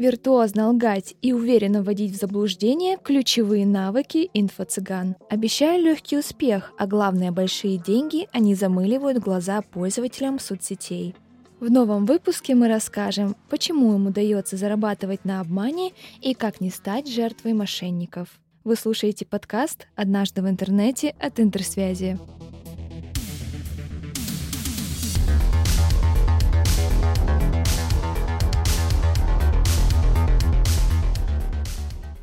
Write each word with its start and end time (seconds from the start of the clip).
Виртуозно 0.00 0.70
лгать 0.70 1.14
и 1.20 1.34
уверенно 1.34 1.82
вводить 1.82 2.12
в 2.12 2.18
заблуждение– 2.18 2.96
ключевые 3.04 3.66
навыки 3.66 4.30
инфо-цыган. 4.32 5.14
Обещая 5.28 5.78
легкий 5.78 6.16
успех, 6.16 6.72
а 6.78 6.86
главное– 6.86 7.30
большие 7.32 7.76
деньги, 7.76 8.26
они 8.32 8.54
замыливают 8.54 9.18
глаза 9.18 9.60
пользователям 9.60 10.38
соцсетей. 10.38 11.14
В 11.60 11.70
новом 11.70 12.06
выпуске 12.06 12.54
мы 12.54 12.68
расскажем, 12.68 13.36
почему 13.50 13.94
им 13.94 14.06
удается 14.06 14.56
зарабатывать 14.56 15.26
на 15.26 15.38
обмане 15.42 15.92
и 16.22 16.32
как 16.32 16.62
не 16.62 16.70
стать 16.70 17.06
жертвой 17.06 17.52
мошенников. 17.52 18.28
Вы 18.64 18.76
слушаете 18.76 19.26
подкаст 19.26 19.86
«Однажды 19.96 20.40
в 20.40 20.48
интернете» 20.48 21.14
от 21.20 21.38
Интерсвязи. 21.40 22.18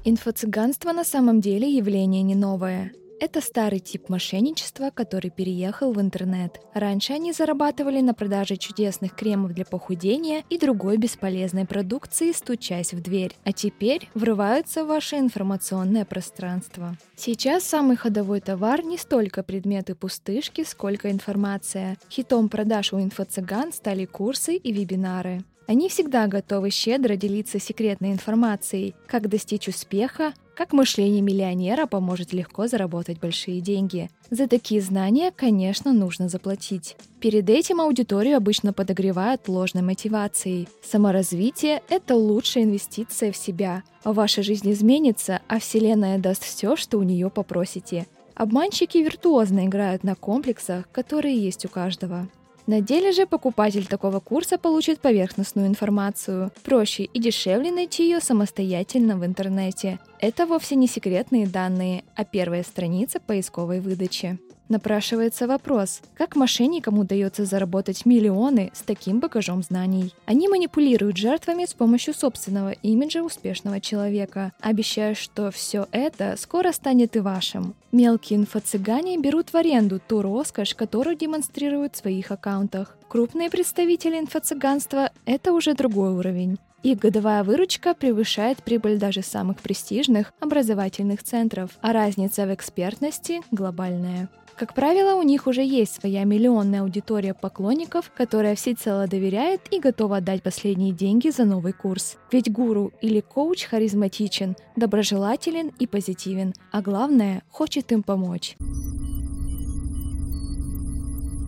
Инфо-цыганство 0.09 0.93
на 0.93 1.03
самом 1.03 1.41
деле 1.41 1.69
явление 1.69 2.21
не 2.21 2.33
новое. 2.33 2.93
Это 3.19 3.41
старый 3.41 3.79
тип 3.79 4.07
мошенничества, 4.07 4.89
который 4.89 5.29
переехал 5.29 5.91
в 5.91 5.99
интернет. 5.99 6.61
Раньше 6.73 7.11
они 7.11 7.33
зарабатывали 7.33 7.99
на 7.99 8.13
продаже 8.13 8.55
чудесных 8.55 9.13
кремов 9.13 9.51
для 9.51 9.65
похудения 9.65 10.45
и 10.49 10.57
другой 10.57 10.95
бесполезной 10.95 11.65
продукции, 11.65 12.31
стучась 12.31 12.93
в 12.93 13.01
дверь. 13.01 13.35
А 13.43 13.51
теперь 13.51 14.07
врываются 14.13 14.85
в 14.85 14.87
ваше 14.87 15.17
информационное 15.17 16.05
пространство. 16.05 16.95
Сейчас 17.17 17.65
самый 17.65 17.97
ходовой 17.97 18.39
товар 18.39 18.85
не 18.85 18.97
столько 18.97 19.43
предметы 19.43 19.93
пустышки, 19.93 20.63
сколько 20.63 21.11
информация. 21.11 21.97
Хитом 22.09 22.47
продаж 22.47 22.93
у 22.93 22.97
инфо-цыган 23.01 23.73
стали 23.73 24.05
курсы 24.05 24.55
и 24.55 24.71
вебинары. 24.71 25.43
Они 25.67 25.89
всегда 25.89 26.27
готовы 26.27 26.69
щедро 26.69 27.17
делиться 27.17 27.59
секретной 27.59 28.13
информацией, 28.13 28.95
как 29.05 29.27
достичь 29.27 29.67
успеха, 29.67 30.33
как 30.55 30.71
мышление 30.71 31.21
миллионера 31.21 31.85
поможет 31.87 32.31
легко 32.31 32.67
заработать 32.67 33.19
большие 33.19 33.59
деньги. 33.59 34.09
За 34.29 34.47
такие 34.47 34.79
знания, 34.79 35.31
конечно, 35.35 35.91
нужно 35.91 36.29
заплатить. 36.29 36.95
Перед 37.19 37.49
этим 37.49 37.81
аудиторию 37.81 38.37
обычно 38.37 38.71
подогревают 38.71 39.49
ложной 39.49 39.83
мотивацией. 39.83 40.69
Саморазвитие– 40.81 41.83
это 41.89 42.15
лучшая 42.15 42.63
инвестиция 42.63 43.33
в 43.33 43.37
себя. 43.37 43.83
Ваша 44.05 44.43
жизнь 44.43 44.71
изменится, 44.71 45.41
а 45.49 45.59
Вселенная 45.59 46.17
даст 46.17 46.43
все, 46.43 46.77
что 46.77 46.97
у 46.97 47.03
нее 47.03 47.29
попросите. 47.29 48.07
Обманщики 48.35 48.99
виртуозно 48.99 49.65
играют 49.65 50.03
на 50.03 50.15
комплексах, 50.15 50.89
которые 50.91 51.37
есть 51.37 51.65
у 51.65 51.69
каждого. 51.69 52.29
На 52.67 52.81
деле 52.81 53.13
же 53.13 53.25
покупатель 53.25 53.87
такого 53.87 54.19
курса 54.19 54.57
получит 54.57 54.99
поверхностную 54.99 55.67
информацию. 55.67 56.51
Проще 56.63 57.03
и 57.05 57.19
дешевле 57.19 57.71
найти 57.71 58.03
ее 58.03 58.19
самостоятельно 58.19 59.17
в 59.17 59.25
интернете. 59.25 59.99
Это 60.19 60.45
вовсе 60.45 60.75
не 60.75 60.87
секретные 60.87 61.47
данные, 61.47 62.03
а 62.15 62.25
первая 62.25 62.63
страница 62.63 63.21
поисковой 63.21 63.79
выдачи. 63.79 64.37
Напрашивается 64.69 65.47
вопрос, 65.47 66.01
как 66.15 66.35
мошенникам 66.35 66.99
удается 66.99 67.45
заработать 67.45 68.05
миллионы 68.05 68.71
с 68.73 68.81
таким 68.81 69.19
багажом 69.19 69.63
знаний? 69.63 70.13
Они 70.25 70.49
манипулируют 70.49 71.15
жертвами 71.15 71.65
с 71.65 71.73
помощью 71.73 72.13
собственного 72.13 72.71
имиджа 72.71 73.23
успешного 73.23 73.79
человека, 73.79 74.51
обещая, 74.59 75.15
что 75.15 75.51
все 75.51 75.87
это 75.91 76.35
скоро 76.37 76.73
станет 76.73 77.15
и 77.15 77.19
вашим. 77.19 77.75
Мелкие 77.93 78.39
инфо-цыгане 78.39 79.17
берут 79.17 79.53
в 79.53 79.55
аренду 79.55 80.01
ту 80.05 80.21
роскошь, 80.21 80.75
которую 80.75 81.15
демонстрируют 81.15 81.95
в 81.95 81.99
своих 81.99 82.31
аккаунтах. 82.31 82.97
Крупные 83.07 83.49
представители 83.49 84.19
инфо-цыганства– 84.19 85.11
это 85.25 85.53
уже 85.53 85.73
другой 85.75 86.11
уровень. 86.11 86.57
Их 86.83 86.99
годовая 86.99 87.43
выручка 87.43 87.93
превышает 87.93 88.61
прибыль 88.63 88.99
даже 88.99 89.23
самых 89.23 89.59
престижных 89.59 90.33
образовательных 90.39 91.23
центров, 91.23 91.71
а 91.81 91.91
разница 91.93 92.45
в 92.45 92.53
экспертности 92.53 93.41
глобальная. 93.51 94.29
Как 94.57 94.73
правило, 94.73 95.13
у 95.13 95.21
них 95.21 95.45
уже 95.45 95.63
есть 95.63 96.01
своя 96.01 96.23
миллионная 96.23 96.81
аудитория 96.81 97.35
поклонников, 97.35 98.11
которая 98.15 98.55
всецело 98.55 99.05
доверяет 99.05 99.61
и 99.69 99.79
готова 99.79 100.17
отдать 100.17 100.41
последние 100.41 100.93
деньги 100.93 101.29
за 101.29 101.45
новый 101.45 101.73
курс. 101.73 102.17
Ведь 102.31 102.51
гуру 102.51 102.91
или 102.99 103.19
коуч 103.19 103.65
харизматичен, 103.65 104.55
доброжелателен 104.75 105.71
и 105.77 105.85
позитивен, 105.85 106.55
а 106.71 106.81
главное, 106.81 107.43
хочет 107.51 107.91
им 107.91 108.01
помочь. 108.01 108.57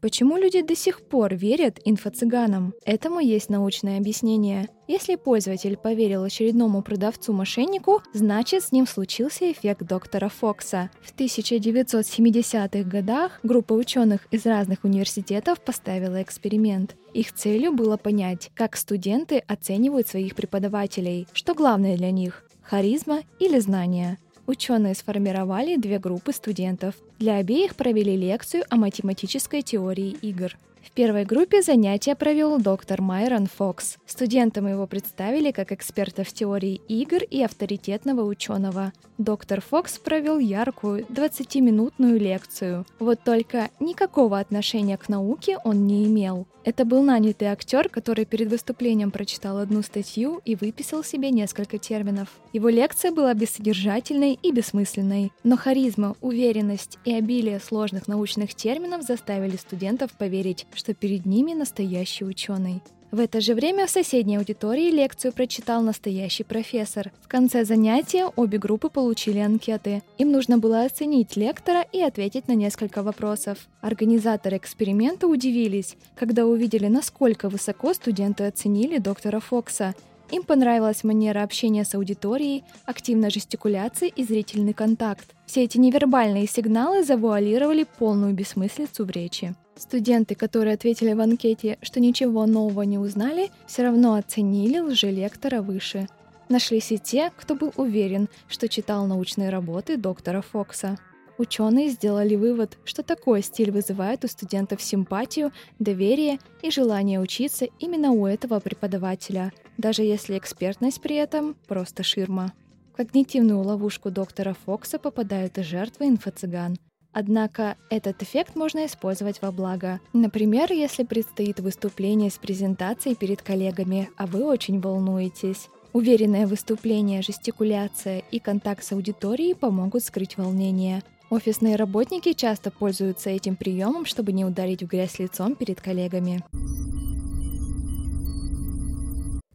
Почему 0.04 0.38
люди 0.38 0.62
до 0.62 0.76
сих 0.76 1.02
пор 1.02 1.34
верят 1.34 1.80
инфо-цыганам? 1.84 2.74
Этому 2.86 3.20
есть 3.20 3.50
научное 3.50 3.98
объяснение. 3.98 4.70
Если 4.90 5.18
пользователь 5.18 5.78
поверил 5.78 6.24
очередному 6.24 6.82
продавцу-мошеннику, 6.82 8.02
значит 8.12 8.64
с 8.64 8.72
ним 8.72 8.88
случился 8.88 9.52
эффект 9.52 9.84
доктора 9.84 10.30
Фокса. 10.30 10.90
В 11.04 11.16
1970-х 11.16 12.90
годах 12.90 13.40
группа 13.44 13.74
ученых 13.74 14.22
из 14.32 14.48
разных 14.48 14.84
университетов 14.84 15.62
поставила 15.62 16.24
эксперимент. 16.24 16.96
Их 17.14 17.36
целью 17.36 17.72
было 17.72 17.98
понять, 17.98 18.50
как 18.56 18.76
студенты 18.76 19.44
оценивают 19.48 20.08
своих 20.08 20.34
преподавателей, 20.34 21.28
что 21.34 21.54
главное 21.54 21.96
для 21.96 22.10
них– 22.10 22.44
харизма 22.64 23.22
или 23.38 23.60
знания. 23.60 24.18
Ученые 24.48 24.96
сформировали 24.96 25.76
две 25.76 26.00
группы 26.00 26.34
студентов. 26.34 26.96
Для 27.20 27.36
обеих 27.36 27.76
провели 27.76 28.18
лекцию 28.18 28.64
о 28.72 28.78
математической 28.78 29.62
теории 29.62 30.18
игр. 30.24 30.58
В 30.84 30.92
первой 30.92 31.26
группе 31.26 31.62
занятия 31.62 32.16
провел 32.16 32.58
доктор 32.60 33.02
Майрон 33.02 33.48
Фокс. 33.48 33.98
Студентам 34.06 34.68
его 34.68 34.88
представили 34.88 35.52
как 35.52 35.72
эксперта 35.72 36.24
в 36.24 36.32
теории 36.34 36.82
игр 36.88 37.22
и 37.24 37.44
авторитетного 37.44 38.24
ученого. 38.24 38.94
Доктор 39.18 39.62
Фокс 39.62 40.00
провел 40.00 40.40
яркую 40.40 41.06
20-минутную 41.06 42.20
лекцию. 42.20 42.86
Вот 43.00 43.20
только 43.24 43.70
никакого 43.80 44.40
отношения 44.40 44.98
к 44.98 45.10
науке 45.10 45.58
он 45.64 45.86
не 45.88 46.06
имел. 46.06 46.48
Это 46.66 46.86
был 46.86 47.02
нанятый 47.02 47.48
актер, 47.48 47.90
который 47.90 48.26
перед 48.26 48.50
выступлением 48.50 49.12
прочитал 49.12 49.58
одну 49.58 49.82
статью 49.82 50.42
и 50.46 50.56
выписал 50.56 51.04
себе 51.04 51.32
несколько 51.32 51.78
терминов. 51.78 52.30
Его 52.54 52.70
лекция 52.70 53.12
была 53.12 53.34
бессодержательной 53.34 54.38
и 54.42 54.52
бессмысленной, 54.52 55.32
но 55.44 55.58
харизма, 55.58 56.16
уверенность 56.22 57.00
и 57.06 57.14
обилие 57.14 57.60
сложных 57.60 58.08
научных 58.08 58.54
терминов 58.54 59.04
заставили 59.04 59.56
студентов 59.56 60.12
поверить, 60.12 60.68
что 60.74 60.94
перед 60.94 61.26
ними 61.26 61.54
настоящий 61.54 62.26
ученый. 62.26 62.82
В 63.12 63.20
это 63.20 63.42
же 63.42 63.56
время 63.56 63.88
в 63.88 63.90
соседней 63.90 64.38
аудитории 64.38 64.92
лекцию 64.92 65.34
прочитал 65.34 65.82
настоящий 65.82 66.44
профессор. 66.44 67.12
В 67.24 67.28
конце 67.28 67.66
занятия 67.66 68.32
обе 68.36 68.60
группы 68.60 68.90
получили 68.90 69.40
анкеты. 69.40 70.04
Им 70.20 70.32
нужно 70.32 70.60
было 70.60 70.84
оценить 70.84 71.36
лектора 71.36 71.82
и 71.92 72.02
ответить 72.02 72.48
на 72.48 72.54
несколько 72.54 73.02
вопросов. 73.02 73.58
Организаторы 73.82 74.58
эксперимента 74.58 75.26
удивились, 75.26 75.96
когда 76.16 76.46
увидели, 76.46 76.86
насколько 76.86 77.50
высоко 77.50 77.96
студенты 77.96 78.44
оценили 78.44 79.00
доктора 79.00 79.40
Фокса. 79.40 79.96
Им 80.32 80.44
понравилась 80.44 81.04
манера 81.04 81.42
общения 81.42 81.84
с 81.84 81.96
аудиторией, 81.96 82.64
активная 82.86 83.32
жестикуляция 83.32 84.10
и 84.10 84.24
зрительный 84.24 84.74
контакт. 84.74 85.34
Все 85.48 85.64
эти 85.64 85.80
невербальные 85.80 86.48
сигналы 86.48 87.04
завуалировали 87.04 87.88
полную 87.98 88.34
бессмыслицу 88.34 89.06
в 89.06 89.10
речи. 89.10 89.56
Студенты, 89.76 90.36
которые 90.36 90.76
ответили 90.76 91.14
в 91.14 91.22
анкете, 91.22 91.80
что 91.82 92.00
ничего 92.00 92.46
нового 92.46 92.84
не 92.84 93.00
узнали, 93.00 93.50
все 93.66 93.84
равно 93.84 94.14
оценили 94.16 94.78
лжелектора 94.80 95.62
выше. 95.62 96.08
Нашлись 96.48 96.92
и 96.92 97.00
те, 97.00 97.32
кто 97.36 97.56
был 97.56 97.74
уверен, 97.76 98.28
что 98.48 98.68
читал 98.68 99.08
научные 99.08 99.50
работы 99.50 99.98
доктора 99.98 100.42
Фокса. 100.42 100.98
Ученые 101.40 101.88
сделали 101.88 102.36
вывод, 102.36 102.78
что 102.84 103.02
такой 103.02 103.42
стиль 103.42 103.72
вызывает 103.72 104.26
у 104.26 104.28
студентов 104.28 104.82
симпатию, 104.82 105.54
доверие 105.80 106.38
и 106.62 106.70
желание 106.70 107.22
учиться 107.22 107.66
именно 107.80 108.12
у 108.12 108.28
этого 108.28 108.60
преподавателя, 108.60 109.54
даже 109.78 110.04
если 110.04 110.38
экспертность 110.38 111.02
при 111.02 111.16
этом 111.16 111.56
просто 111.66 112.04
ширма. 112.04 112.52
В 112.92 112.98
когнитивную 112.98 113.62
ловушку 113.62 114.12
доктора 114.12 114.54
Фокса 114.66 115.00
попадают 115.00 115.58
и 115.58 115.64
жертвы 115.64 116.10
инфо-цыган– 116.10 116.78
Однако 117.12 117.76
этот 117.90 118.22
эффект 118.22 118.56
можно 118.56 118.86
использовать 118.86 119.42
во 119.42 119.52
благо. 119.52 120.00
Например, 120.14 120.72
если 120.72 121.04
предстоит 121.04 121.60
выступление 121.60 122.30
с 122.30 122.38
презентацией 122.38 123.16
перед 123.16 123.42
коллегами, 123.42 124.12
а 124.16 124.28
вы 124.28 124.46
очень 124.46 124.80
волнуетесь. 124.80 125.70
Уверенное 125.92 126.46
выступление, 126.46 127.24
жестикуляция 127.24 128.22
и 128.30 128.40
контакт 128.40 128.84
с 128.84 128.92
аудиторией 128.92 129.56
помогут 129.56 130.04
скрыть 130.04 130.38
волнение. 130.38 131.02
Офисные 131.30 131.76
работники 131.76 132.34
часто 132.34 132.72
пользуются 132.72 133.30
этим 133.30 133.56
приемом, 133.56 134.06
чтобы 134.06 134.32
не 134.32 134.46
ударить 134.46 134.82
в 134.82 134.88
грязь 134.88 135.20
лицом 135.20 135.56
перед 135.56 135.80
коллегами. 135.80 136.44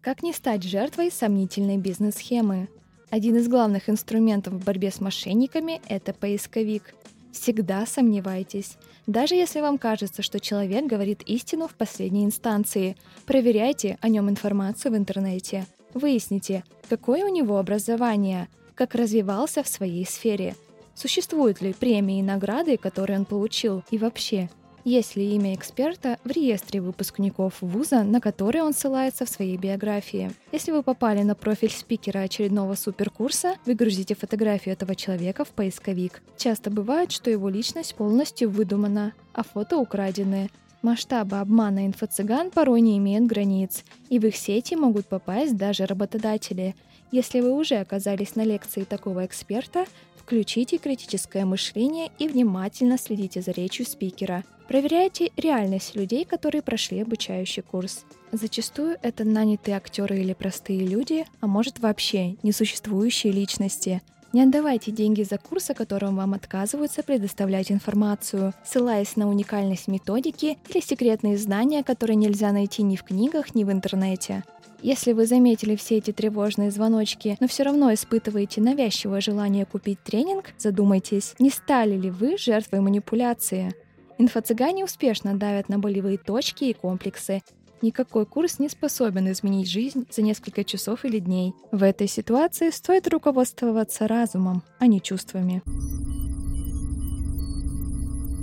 Как 0.01 0.23
не 0.23 0.33
стать 0.33 0.63
жертвой 0.63 1.11
сомнительной 1.11 1.79
бизнес-схемы? 1.79 2.69
Один 3.11 3.37
из 3.37 3.49
главных 3.49 3.89
инструментов 3.89 4.55
в 4.55 4.65
борьбе 4.65 4.93
с 4.93 5.01
мошенниками– 5.01 5.81
это 5.89 6.13
поисковик. 6.13 6.95
Всегда 7.33 7.87
сомневайтесь. 7.87 8.77
Даже 9.09 9.35
если 9.35 9.61
вам 9.61 9.77
кажется, 9.79 10.23
что 10.23 10.39
человек 10.39 10.87
говорит 10.87 11.23
истину 11.23 11.67
в 11.67 11.75
последней 11.75 12.25
инстанции, 12.25 12.97
проверяйте 13.27 13.99
о 14.01 14.09
нем 14.09 14.31
информацию 14.31 14.93
в 14.93 14.97
интернете. 14.97 15.67
Выясните, 15.93 16.63
какое 16.89 17.25
у 17.25 17.29
него 17.29 17.59
образование, 17.59 18.49
как 18.77 18.95
развивался 18.95 19.65
в 19.65 19.69
своей 19.69 20.07
сфере, 20.07 20.55
существуют 20.95 21.61
ли 21.61 21.73
премии 21.73 22.19
и 22.19 22.23
награды, 22.23 22.77
которые 22.77 23.19
он 23.19 23.25
получил, 23.25 23.83
и 23.91 23.99
вообще, 23.99 24.49
есть 24.85 25.17
ли 25.17 25.35
имя 25.35 25.55
эксперта 25.55 26.19
в 26.25 26.31
реестре 26.31 26.81
выпускников 26.81 27.55
вуза, 27.63 28.03
на 28.03 28.21
который 28.21 28.61
он 28.61 28.75
ссылается 28.75 29.25
в 29.25 29.31
своей 29.31 29.57
биографии. 29.57 30.31
Если 30.53 30.73
вы 30.73 30.83
попали 30.83 31.23
на 31.23 31.35
профиль 31.35 31.71
спикера 31.71 32.19
очередного 32.19 32.75
суперкурса, 32.75 33.57
вы 33.65 33.75
грузите 33.75 34.15
фотографию 34.15 34.75
этого 34.75 34.95
человека 34.95 35.45
в 35.45 35.49
поисковик. 35.49 36.23
Часто 36.37 36.71
бывает, 36.71 37.13
что 37.13 37.31
его 37.31 37.49
личность 37.49 37.95
полностью 37.95 38.51
выдумана, 38.51 39.15
а 39.33 39.43
фото 39.43 39.79
украдены. 39.79 40.51
Масштабы 40.83 41.39
обмана 41.39 41.87
инфо-цыган 41.87 42.51
порой 42.51 42.83
не 42.83 42.99
имеют 42.99 43.25
границ, 43.25 43.85
и 44.11 44.19
в 44.19 44.27
их 44.27 44.37
сети 44.37 44.75
могут 44.75 45.07
попасть 45.07 45.57
даже 45.57 45.87
работодатели. 45.87 46.77
Если 47.11 47.41
вы 47.41 47.53
уже 47.53 47.77
оказались 47.77 48.37
на 48.37 48.45
лекции 48.45 48.85
такого 48.85 49.25
эксперта, 49.25 49.87
включите 50.25 50.79
критическое 50.79 51.45
мышление 51.45 52.11
и 52.19 52.29
внимательно 52.29 52.97
следите 52.97 53.43
за 53.43 53.51
речью 53.51 53.85
спикера. 53.85 54.43
Проверяйте 54.69 55.31
реальность 55.37 55.95
людей, 55.95 56.25
которые 56.25 56.63
прошли 56.63 57.01
обучающий 57.01 57.63
курс. 57.63 58.07
Зачастую 58.33 58.97
это 59.03 59.25
нанятые 59.25 59.77
актеры 59.77 60.21
или 60.21 60.33
простые 60.33 60.87
люди, 60.87 61.27
а 61.41 61.47
может 61.47 61.79
вообще 61.79 62.37
несуществующие 62.43 63.33
личности– 63.35 64.01
не 64.35 64.43
отдавайте 64.43 64.91
деньги 64.91 65.23
за 65.23 65.39
курс, 65.39 65.71
о 65.71 65.75
котором 65.75 66.17
вам 66.17 66.35
отказываются 66.35 67.05
предоставлять 67.05 67.71
информацию, 67.71 68.53
ссылаясь 68.65 69.17
на 69.17 69.29
уникальность 69.29 69.87
методики 69.87 70.59
или 70.69 70.81
секретные 70.81 71.39
знания, 71.39 71.85
которые 71.85 72.17
нельзя 72.17 72.51
найти 72.51 72.83
ни 72.83 72.97
в 72.97 73.05
книгах, 73.05 73.55
ни 73.55 73.63
в 73.63 73.71
интернете. 73.71 74.43
Если 74.83 75.13
вы 75.13 75.27
заметили 75.27 75.77
все 75.77 75.99
эти 75.99 76.13
тревожные 76.13 76.73
звоночки, 76.73 77.37
но 77.41 77.47
все 77.47 77.63
равно 77.63 77.95
испытываете 77.95 78.61
навязчивое 78.61 79.21
желание 79.21 79.65
купить 79.65 80.03
тренинг, 80.03 80.53
задумайтесь, 80.59 81.35
не 81.39 81.49
стали 81.49 81.97
ли 81.97 82.11
вы 82.11 82.37
жертвой 82.37 82.81
манипуляции. 82.81 83.73
Инфо-цыгане 84.19 84.85
успешно 84.85 85.35
давят 85.37 85.69
на 85.69 85.79
болевые 85.79 86.19
точки 86.19 86.65
и 86.65 86.75
комплексы, 86.75 87.43
Никакой 87.85 88.25
курс 88.25 88.61
не 88.61 88.71
способен 88.71 89.31
изменить 89.31 89.69
жизнь 89.69 90.07
за 90.11 90.23
несколько 90.23 90.65
часов 90.65 91.05
или 91.05 91.19
дней. 91.19 91.53
В 91.71 91.83
этой 91.83 92.07
ситуации 92.07 92.71
стоит 92.71 93.07
руководствоваться 93.09 94.09
разумом, 94.09 94.63
а 94.79 94.87
не 94.87 95.03
чувствами. 95.03 95.61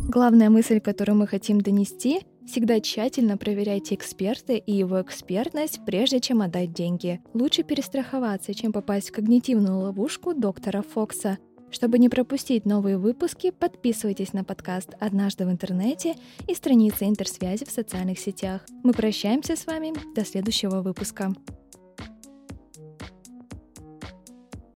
Главная 0.08 0.52
мысль, 0.52 0.80
которую 0.80 1.18
мы 1.18 1.26
хотим 1.26 1.60
донести, 1.60 2.20
всегда 2.46 2.80
тщательно 2.80 3.36
проверяйте 3.36 3.96
эксперта 3.96 4.54
и 4.54 4.72
его 4.72 5.02
экспертность, 5.02 5.80
прежде 5.88 6.20
чем 6.20 6.44
отдать 6.44 6.72
деньги. 6.72 7.20
Лучше 7.34 7.64
перестраховаться, 7.64 8.54
чем 8.54 8.72
попасть 8.72 9.10
в 9.10 9.14
когнитивную 9.14 9.80
ловушку 9.80 10.36
доктора 10.36 10.84
Фокса– 10.84 11.40
чтобы 11.71 12.00
не 12.00 12.09
пропустить 12.09 12.65
новые 12.65 12.97
выпуски, 12.97 13.51
подписывайтесь 13.51 14.33
на 14.33 14.44
подкаст 14.44 14.95
«Однажды 15.00 15.45
в 15.45 15.51
интернете» 15.51 16.15
и 16.47 16.53
страницы 16.53 17.06
интерсвязи 17.06 17.65
в 17.65 17.71
социальных 17.71 18.19
сетях. 18.19 18.62
Мы 18.83 18.94
прощаемся 18.94 19.56
с 19.56 19.65
вами 19.65 19.94
до 20.15 20.25
следующего 20.25 20.81
выпуска. 20.81 21.33